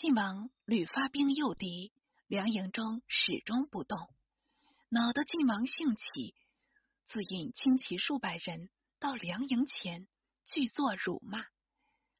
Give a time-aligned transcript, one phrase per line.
[0.00, 1.92] 晋王屡发兵诱敌，
[2.26, 4.08] 梁营中始终不动。
[4.88, 6.34] 恼得晋王兴起，
[7.04, 10.08] 自引轻骑数百人到梁营前，
[10.46, 11.44] 俱作辱骂。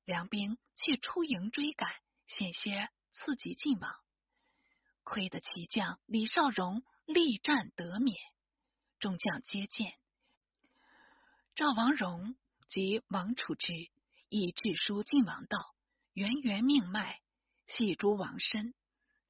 [0.05, 1.89] 梁兵却出营追赶，
[2.27, 3.91] 险些刺及晋王。
[5.03, 8.19] 亏得骑将李少荣力战得免，
[8.99, 9.95] 众将皆见。
[11.55, 12.37] 赵王荣
[12.69, 13.73] 及王处之
[14.29, 15.75] 以致书晋王道
[16.13, 17.23] ：“元元命脉
[17.77, 18.75] 系诸王身，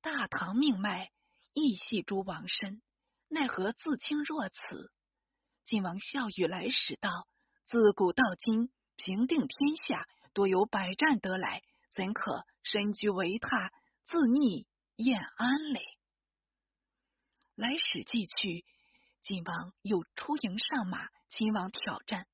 [0.00, 1.10] 大唐命脉
[1.52, 2.82] 亦系诸王身，
[3.28, 4.92] 奈何自轻若此？”
[5.64, 7.28] 晋王笑语来使道
[7.66, 13.72] ：“自古到今，平定天下。”多有百战得来，怎可身居为榻，
[14.04, 15.84] 自逆燕安嘞？
[17.56, 18.64] 来使既去，
[19.22, 22.28] 晋王又出营上马，秦王挑战。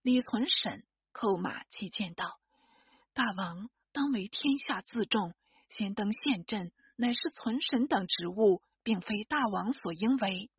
[0.00, 2.40] 李存审叩马齐见道
[3.12, 5.34] ：“大王当为天下自重，
[5.68, 10.50] 先登县镇，乃是存审等职务，并非大王所应为。”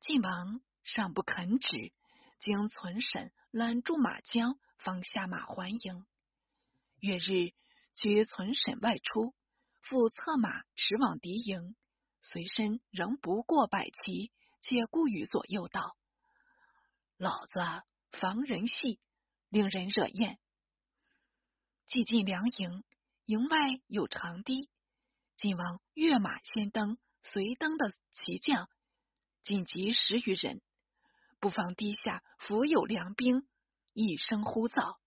[0.00, 1.92] 晋王尚不肯止，
[2.38, 4.58] 经存审拦住马缰。
[4.78, 6.04] 方下马还营。
[6.98, 7.54] 月日，
[7.94, 9.32] 居存审外出，
[9.80, 11.76] 复策马驰往敌营，
[12.20, 15.96] 随身仍不过百骑，且顾于左右道
[17.16, 17.60] ：“老子
[18.10, 18.98] 防人细，
[19.50, 20.40] 令人惹厌。”
[21.86, 22.82] 既进梁营，
[23.32, 24.68] 营外有长堤，
[25.38, 28.68] 晋王跃马先登，随登的骑将
[29.42, 30.60] 紧急十余人，
[31.40, 33.48] 不妨堤下伏有良兵。
[33.94, 34.98] 一声呼噪，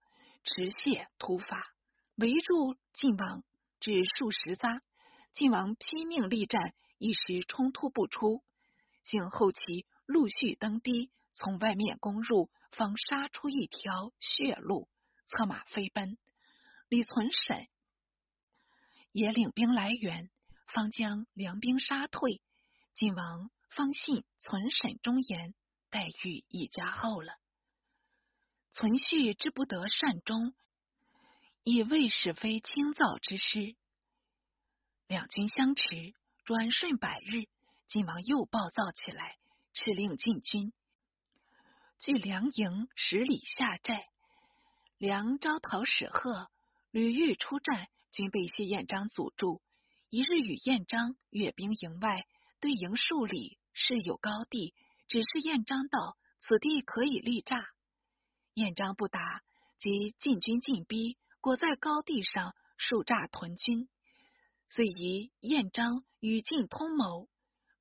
[0.44, 1.68] 持械突发，
[2.16, 3.44] 围住晋王
[3.80, 4.82] 至数十匝。
[5.34, 8.44] 晋王拼命力战，一时冲突不出。
[9.04, 14.90] 幸后期陆续登堤，从外面攻入，方杀出一条血路，
[15.28, 16.18] 策马飞奔。
[16.90, 17.68] 李存审
[19.16, 20.30] 也领兵来援，
[20.68, 22.42] 方将梁兵杀退。
[22.96, 25.56] 晋王方信存审忠言，
[25.90, 27.38] 待遇已加厚了。
[28.74, 30.54] 存续之不得善终，
[31.64, 33.78] 以为是非轻躁之师。
[35.08, 37.48] 两军相持，转瞬百日，
[37.88, 39.38] 晋王又暴躁起来，
[39.74, 40.74] 敕令进军，
[42.00, 44.10] 据梁营十里下寨。
[44.98, 46.52] 梁招讨使贺，
[46.92, 49.62] 屡欲出战，均被谢彦章阻住。
[50.10, 52.26] 一日与彦章阅兵营外，
[52.62, 54.74] 对营数里，是有高地，
[55.10, 57.58] 只是彦章道：“此地可以立诈。”
[58.56, 59.44] 彦章不答，
[59.78, 63.90] 即进军进逼，裹在高地上树栅屯军。
[64.70, 67.28] 遂疑彦章与晋通谋，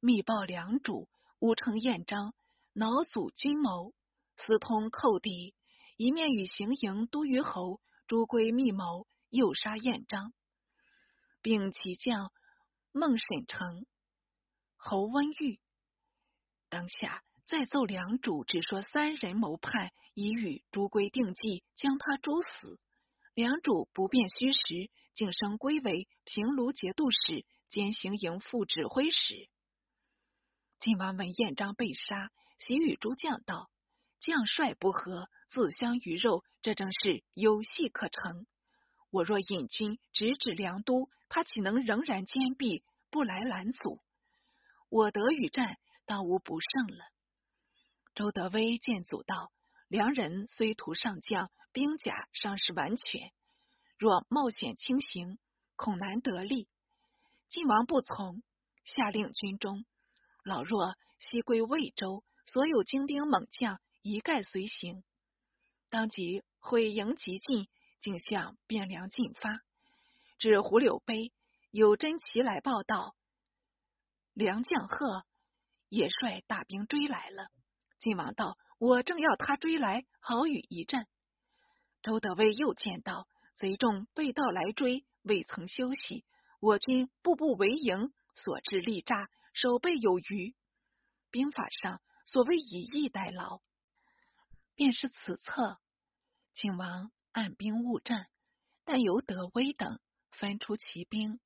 [0.01, 1.09] 密报良主，
[1.39, 2.35] 吾称彦章
[2.73, 3.95] 恼阻军谋，
[4.37, 5.55] 私通寇敌，
[5.97, 10.33] 一面与行营都虞侯朱圭密谋，诱杀彦章，
[11.43, 12.31] 并其将
[12.93, 13.85] 孟沈成、
[14.77, 15.59] 侯温玉。
[16.69, 17.25] 当下。
[17.47, 22.81] 再奏良主，只说三人谋叛，已与朱圭定计，将他诛死。
[23.35, 29.51] 良主不辨虚实，竟升归为平卢节度使兼行营副指挥使。
[30.81, 33.71] 晋王闻彦章被杀，喜与诸将道
[34.21, 38.47] ：“将帅不和，自相鱼肉，这正是有戏可成。
[39.15, 44.01] 我若引军直指梁都，他岂能仍然坚壁不来拦阻？
[44.89, 47.05] 我得与战，当无不胜了。”
[48.17, 49.53] 周德威见祖道
[49.87, 53.31] ：“良人虽图上将，兵甲尚是完全，
[53.99, 55.39] 若冒险轻行，
[55.77, 56.67] 恐难得利。”
[57.49, 58.43] 晋王不从，
[58.83, 59.85] 下令军中
[60.43, 65.05] 老弱悉归魏州，所有精兵猛将一概随行。
[65.89, 67.69] 当即会营急进，
[68.05, 69.63] 竟向汴梁进发。
[70.39, 71.33] 至胡柳碑，
[71.71, 73.17] 有真奇来报道：
[74.35, 75.25] 梁将贺
[75.89, 77.49] 也率大兵追来了。
[78.01, 81.07] 晋王道：“我正要他追来，好与一战。”
[82.05, 83.27] 周德威又见到
[83.57, 86.27] 贼众被盗来追，未曾休息。
[86.61, 90.55] 我军步步为营，所至力诈，守备有余。
[91.31, 93.63] 兵法上所谓以逸待劳，
[94.75, 95.79] 便是此策。
[96.53, 98.29] 晋王按兵勿战，
[98.87, 100.01] 但由德威等
[100.31, 101.39] 分出骑兵，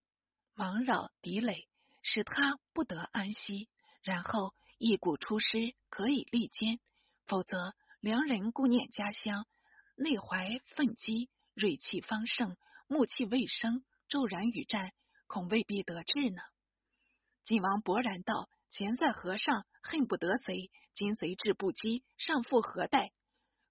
[0.55, 1.69] 忙扰敌垒，
[2.02, 3.69] 使他不得安息。
[4.02, 4.55] 然后。
[4.81, 6.79] 一鼓出师，可以立坚；
[7.26, 9.44] 否则，良人顾念家乡，
[9.96, 12.56] 内怀愤激，锐气方盛，
[12.87, 14.93] 木气未生，骤然与战，
[15.26, 16.40] 恐未必得志呢。
[17.43, 23.11] 晋王勃然道：“钱在河上，恨不得贼；今贼至不击，尚复何待？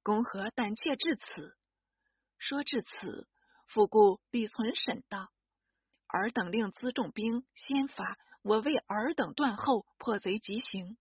[0.03, 1.55] 公何胆怯至此？”
[2.37, 3.27] 说至此，
[3.67, 5.29] 复顾李存审道
[6.07, 10.97] ：“尔等令辎重兵先发，我为尔等断后，破贼即行。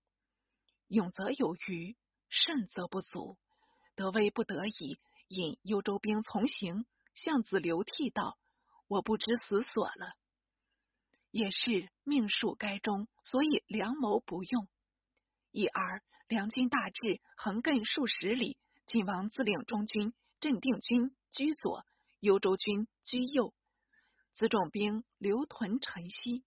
[0.88, 1.97] 勇则有余，
[2.29, 3.38] 慎则不足。
[3.94, 4.99] 德威不得已，
[5.29, 6.87] 引幽州兵从行。
[7.15, 8.39] 向子流涕道
[8.89, 10.12] ：“我不知死所了。”
[11.31, 14.69] 也是命数该终，所以良谋不用。
[15.50, 18.59] 一而梁军大至，横亘数十里。
[18.87, 20.15] 晋王自领中军，
[20.46, 21.84] 镇定军居左，
[22.20, 23.52] 幽州军居右，
[24.38, 26.44] 辎重兵留屯城西。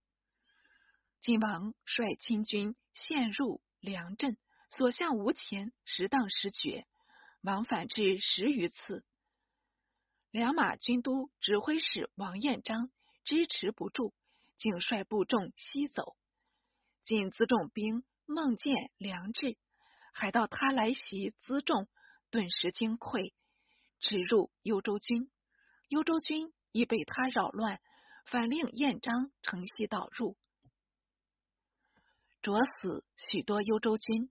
[1.20, 4.38] 晋王率亲军陷入梁阵，
[4.70, 6.88] 所向无前，时当时绝，
[7.42, 9.04] 往返至十余次。
[10.32, 12.90] 两马军都指挥使王彦章
[13.26, 14.14] 支持不住，
[14.56, 16.16] 竟率部众西走。
[17.04, 19.58] 晋辎重兵梦见梁志，
[20.14, 21.90] 还到他来袭辎重。
[22.32, 23.34] 顿时惊溃，
[24.00, 25.30] 直入幽州军。
[25.88, 27.80] 幽州军已被他扰乱，
[28.26, 30.38] 反令彦章乘隙导入，
[32.42, 34.30] 着死许多幽州军。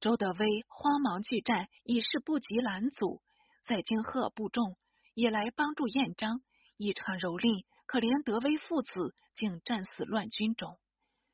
[0.00, 3.20] 周德威慌忙拒战，已是不及拦阻。
[3.66, 4.78] 在京贺部众
[5.14, 6.40] 也来帮助彦章，
[6.76, 7.64] 异常蹂躏。
[7.86, 10.78] 可怜德威父子竟战死乱军中。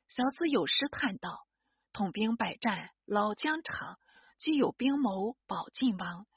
[0.07, 1.45] 小子有诗叹道
[1.93, 3.99] ：“统兵百战老疆场。”
[4.39, 6.27] 具有兵谋保晋王，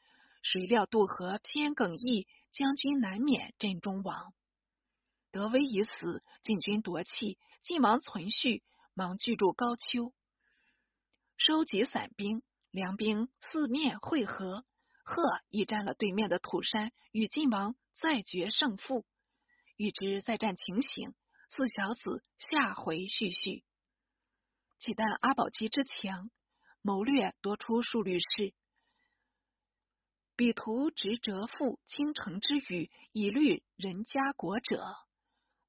[0.43, 4.33] 谁料渡河偏耿毅，将军难免阵中亡。
[5.31, 8.63] 德威已死，晋军夺气，晋王存续，
[8.95, 10.13] 忙聚住高丘，
[11.37, 14.65] 收集散兵，粮兵四面会合。
[15.03, 19.05] 贺已占了对面的土山，与晋王再决胜负。
[19.77, 21.15] 欲知再战情形，
[21.49, 23.65] 四小子下回续续。
[24.79, 26.31] 岂但阿保机之强。
[26.83, 28.55] 谋略夺出数律师，
[30.41, 34.83] 彼图执折复倾城之语，以虑人家国者，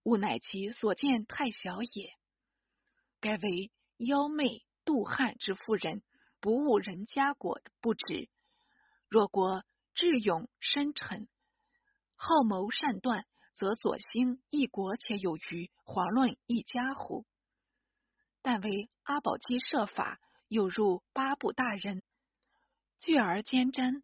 [0.03, 2.13] 吾乃其所见太小也。
[3.19, 6.01] 该为妖媚妒汉之妇人，
[6.39, 8.29] 不误人家国不止。
[9.09, 11.27] 若国智勇深沉，
[12.15, 17.25] 好谋善断，则左兴一国且有余，华论一家乎？
[18.41, 20.21] 但为阿保机设法。
[20.47, 22.03] 又入八部大人，
[22.99, 24.01] 聚而兼瞻，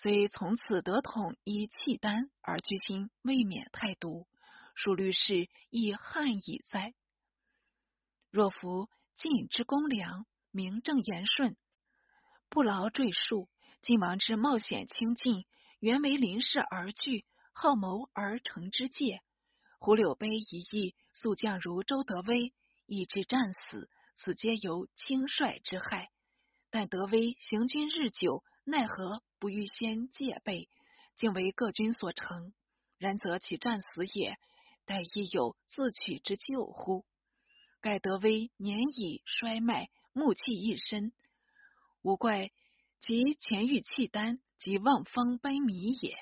[0.00, 4.28] 虽从此得统以契丹，而居心未免太毒。
[4.76, 6.94] 属律士亦汉矣哉？
[8.30, 11.56] 若夫晋之公良，名正言顺，
[12.48, 13.48] 不劳赘述。
[13.82, 15.46] 晋王之冒险轻进，
[15.80, 19.20] 原为临事而惧，好谋而成之戒。
[19.80, 22.52] 胡柳碑一役，速将如周德威，
[22.86, 23.90] 以致战死。
[24.14, 26.10] 此皆由轻率之害，
[26.70, 30.68] 但德威行军日久，奈何不预先戒备，
[31.16, 32.52] 竟为各军所乘。
[32.98, 34.36] 然则其战死也，
[34.84, 37.06] 待亦有自取之救乎？
[37.80, 41.12] 盖德威年已衰迈，暮气一身，
[42.02, 42.50] 无怪
[43.00, 46.18] 其前欲契丹即望风悲靡也。